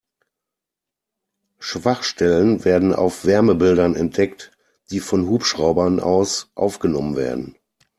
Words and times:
Schwachstellen 1.59 2.65
werden 2.65 2.91
auf 2.95 3.23
Wärmebildern 3.23 3.93
entdeckt, 3.95 4.51
die 4.89 4.99
von 4.99 5.27
Hubschraubern 5.29 5.99
aus 5.99 6.49
aufgenommen 6.55 7.15
werden. 7.15 7.55